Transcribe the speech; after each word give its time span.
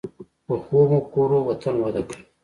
پخو 0.45 0.79
مفکورو 0.91 1.39
وطن 1.49 1.75
وده 1.83 2.01
کوي 2.07 2.23